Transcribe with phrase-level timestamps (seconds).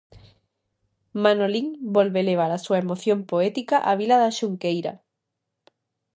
[1.23, 4.93] Manolín volve levar a súa emoción poética á vila da Xunqueira.